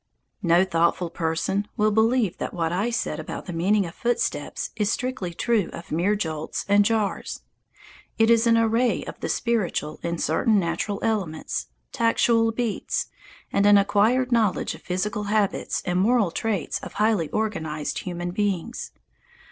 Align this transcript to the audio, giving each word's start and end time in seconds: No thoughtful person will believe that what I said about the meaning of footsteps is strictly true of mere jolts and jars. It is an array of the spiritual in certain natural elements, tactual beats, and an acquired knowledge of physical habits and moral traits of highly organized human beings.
No 0.41 0.65
thoughtful 0.65 1.11
person 1.11 1.67
will 1.77 1.91
believe 1.91 2.39
that 2.39 2.55
what 2.55 2.71
I 2.71 2.89
said 2.89 3.19
about 3.19 3.45
the 3.45 3.53
meaning 3.53 3.85
of 3.85 3.93
footsteps 3.93 4.71
is 4.75 4.91
strictly 4.91 5.31
true 5.31 5.69
of 5.73 5.91
mere 5.91 6.15
jolts 6.15 6.65
and 6.67 6.83
jars. 6.83 7.41
It 8.17 8.31
is 8.31 8.47
an 8.47 8.57
array 8.57 9.03
of 9.03 9.19
the 9.19 9.29
spiritual 9.29 9.99
in 10.01 10.17
certain 10.17 10.57
natural 10.57 10.97
elements, 11.03 11.67
tactual 11.91 12.51
beats, 12.51 13.09
and 13.53 13.67
an 13.67 13.77
acquired 13.77 14.31
knowledge 14.31 14.73
of 14.73 14.81
physical 14.81 15.25
habits 15.25 15.83
and 15.85 15.99
moral 15.99 16.31
traits 16.31 16.79
of 16.79 16.93
highly 16.93 17.29
organized 17.29 17.99
human 17.99 18.31
beings. 18.31 18.91